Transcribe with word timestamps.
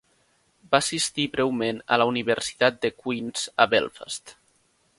Va 0.75 0.79
assistir 0.83 1.25
breument 1.35 1.81
a 1.97 1.99
la 2.03 2.07
universitat 2.13 2.81
de 2.87 2.91
Queens 3.03 3.45
a 3.67 3.69
Belfast. 3.75 4.35